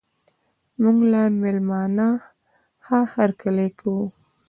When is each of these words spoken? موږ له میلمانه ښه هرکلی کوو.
موږ 0.81 0.97
له 1.11 1.21
میلمانه 1.41 2.07
ښه 2.85 2.99
هرکلی 3.15 3.69
کوو. 3.79 4.05